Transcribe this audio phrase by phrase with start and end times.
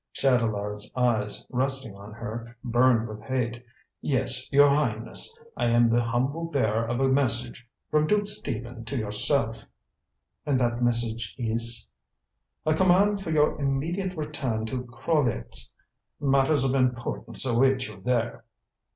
[0.13, 3.63] Chatelard's eyes, resting on her, burned with hate.
[4.01, 5.37] "Yes, your Highness.
[5.55, 9.63] I am the humble bearer of a message from Duke Stephen to yourself."
[10.43, 11.87] "And that message is?"
[12.65, 15.69] "A command for your immediate return to Krolvetz.
[16.19, 18.45] Matters of importance await you there."